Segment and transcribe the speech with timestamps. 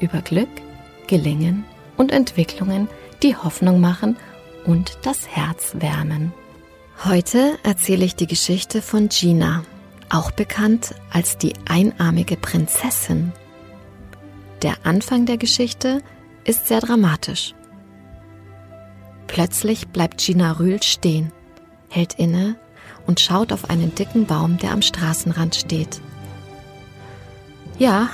[0.00, 0.48] über Glück,
[1.06, 1.64] Gelingen
[1.96, 2.88] und Entwicklungen,
[3.22, 4.16] die Hoffnung machen
[4.64, 6.32] und das Herz wärmen.
[7.04, 9.64] Heute erzähle ich die Geschichte von Gina,
[10.10, 13.32] auch bekannt als die einarmige Prinzessin.
[14.62, 16.02] Der Anfang der Geschichte
[16.44, 17.54] ist sehr dramatisch.
[19.28, 21.32] Plötzlich bleibt Gina Rühl stehen,
[21.88, 22.56] hält inne
[23.06, 26.00] und schaut auf einen dicken Baum, der am Straßenrand steht.
[27.78, 28.10] Ja,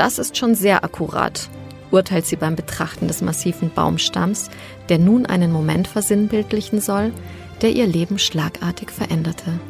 [0.00, 1.50] das ist schon sehr akkurat,
[1.90, 4.48] urteilt sie beim Betrachten des massiven Baumstamms,
[4.88, 7.12] der nun einen Moment versinnbildlichen soll,
[7.60, 9.60] der ihr Leben schlagartig veränderte.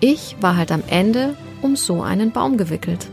[0.00, 3.06] Ich war halt am Ende um so einen Baum gewickelt.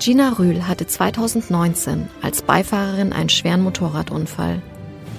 [0.00, 4.62] Gina Rühl hatte 2019 als Beifahrerin einen schweren Motorradunfall.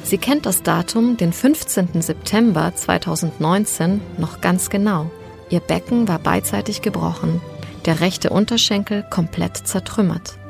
[0.04, 2.02] Sie kennt das Datum, den 15.
[2.02, 5.10] September 2019, noch ganz genau.
[5.50, 7.40] Ihr Becken war beidseitig gebrochen,
[7.86, 10.41] der rechte Unterschenkel komplett zertrümmert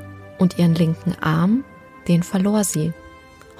[0.41, 1.63] und ihren linken Arm,
[2.07, 2.93] den verlor sie.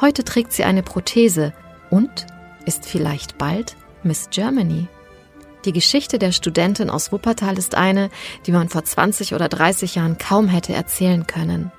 [0.02, 1.54] Heute trägt sie eine Prothese
[1.92, 2.26] und
[2.66, 4.88] ist vielleicht bald Miss Germany.
[5.64, 8.10] Die Geschichte der Studentin aus Wuppertal ist eine,
[8.48, 11.72] die man vor 20 oder 30 Jahren kaum hätte erzählen können,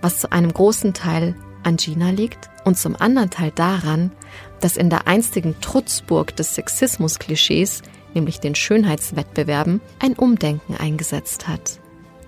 [0.00, 4.12] was zu einem großen Teil an Gina liegt und zum anderen Teil daran,
[4.60, 7.82] dass in der einstigen Trutzburg des Sexismus-Klischees,
[8.14, 11.80] nämlich den Schönheitswettbewerben, ein Umdenken eingesetzt hat.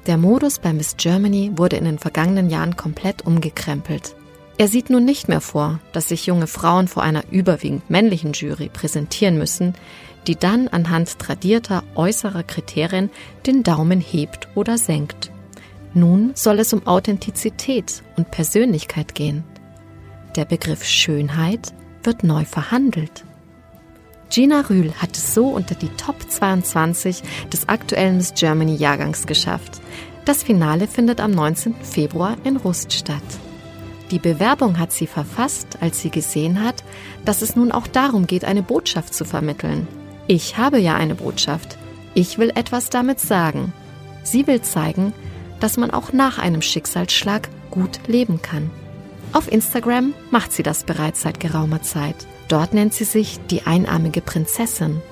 [0.07, 4.15] Der Modus bei Miss Germany wurde in den vergangenen Jahren komplett umgekrempelt.
[4.57, 8.69] Er sieht nun nicht mehr vor, dass sich junge Frauen vor einer überwiegend männlichen Jury
[8.69, 9.75] präsentieren müssen,
[10.28, 13.11] die dann anhand tradierter äußerer Kriterien
[13.47, 15.33] den Daumen hebt oder senkt.
[15.93, 19.43] Nun soll es um Authentizität und Persönlichkeit gehen.
[20.37, 21.72] Der Begriff Schönheit
[22.05, 23.25] wird neu verhandelt.
[24.31, 27.22] Gina Rühl hat es so unter die Top 22
[27.53, 29.81] des aktuellen Miss Germany Jahrgangs geschafft.
[30.25, 31.75] Das Finale findet am 19.
[31.82, 33.22] Februar in Rust statt.
[34.10, 36.84] Die Bewerbung hat sie verfasst, als sie gesehen hat,
[37.25, 39.86] dass es nun auch darum geht, eine Botschaft zu vermitteln.
[40.26, 41.78] Ich habe ja eine Botschaft.
[42.15, 43.72] Ich will etwas damit sagen.
[44.22, 45.12] Sie will zeigen,
[45.60, 48.70] dass man auch nach einem Schicksalsschlag gut leben kann.
[49.32, 52.16] Auf Instagram macht sie das bereits seit geraumer Zeit.
[52.48, 55.03] Dort nennt sie sich die einarmige Prinzessin.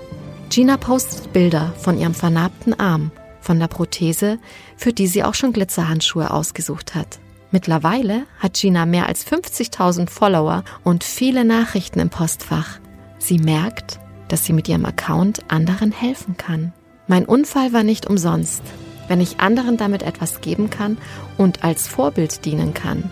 [0.51, 3.11] Gina postet Bilder von ihrem vernarbten Arm,
[3.41, 4.39] von der Prothese,
[4.77, 7.19] für die sie auch schon Glitzerhandschuhe ausgesucht hat.
[7.51, 12.79] Mittlerweile hat Gina mehr als 50.000 Follower und viele Nachrichten im Postfach.
[13.19, 16.73] Sie merkt, dass sie mit ihrem Account anderen helfen kann.
[17.07, 18.63] Mein Unfall war nicht umsonst.
[19.09, 20.99] Wenn ich anderen damit etwas geben kann
[21.37, 23.11] und als Vorbild dienen kann,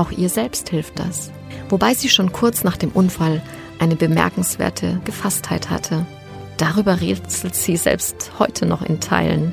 [0.00, 1.30] auch ihr selbst hilft das.
[1.68, 3.42] Wobei sie schon kurz nach dem Unfall
[3.78, 6.06] eine bemerkenswerte Gefasstheit hatte.
[6.56, 9.52] Darüber rätselt sie selbst heute noch in Teilen.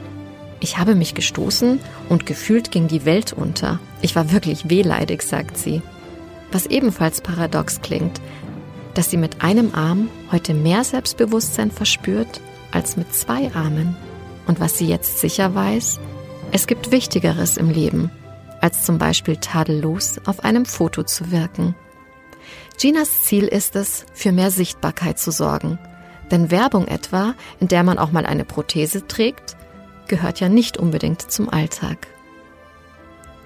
[0.59, 3.79] Ich habe mich gestoßen und gefühlt ging die Welt unter.
[4.01, 5.81] Ich war wirklich wehleidig, sagt sie.
[6.51, 8.19] Was ebenfalls paradox klingt,
[8.93, 12.41] dass sie mit einem Arm heute mehr Selbstbewusstsein verspürt
[12.71, 13.95] als mit zwei Armen.
[14.47, 15.99] Und was sie jetzt sicher weiß,
[16.51, 18.09] es gibt Wichtigeres im Leben,
[18.61, 21.75] als zum Beispiel tadellos auf einem Foto zu wirken.
[22.79, 25.79] Ginas Ziel ist es, für mehr Sichtbarkeit zu sorgen.
[26.29, 29.57] Denn Werbung etwa, in der man auch mal eine Prothese trägt,
[30.07, 32.07] gehört ja nicht unbedingt zum Alltag.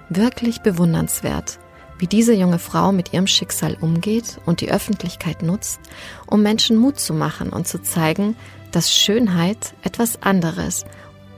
[0.09, 1.59] Wirklich bewundernswert,
[1.97, 5.79] wie diese junge Frau mit ihrem Schicksal umgeht und die Öffentlichkeit nutzt,
[6.25, 8.35] um Menschen Mut zu machen und zu zeigen,
[8.71, 10.85] dass Schönheit etwas anderes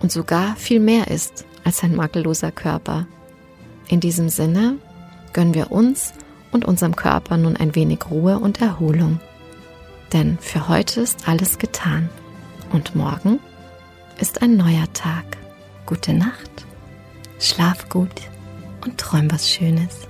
[0.02, 3.06] und sogar viel mehr ist als ein makelloser Körper.
[3.94, 4.80] In diesem Sinne
[5.34, 6.14] gönnen wir uns
[6.52, 9.20] und unserem Körper nun ein wenig Ruhe und Erholung.
[10.14, 12.10] Denn für heute ist alles getan
[12.72, 13.40] und morgen
[14.20, 15.38] ist ein neuer Tag.
[15.86, 16.66] Gute Nacht,
[17.38, 18.10] schlaf gut
[18.84, 20.08] und träum was Schönes.